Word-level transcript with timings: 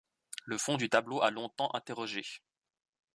Le 0.45 0.57
fond 0.57 0.77
du 0.77 0.89
tableau 0.89 1.21
a 1.21 1.29
longtemps 1.29 1.69
interrogé. 1.75 2.25